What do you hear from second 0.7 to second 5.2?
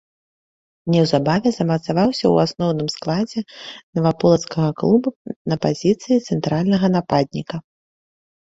Неўзабаве замацаваўся ў асноўным складзе наваполацкага клуба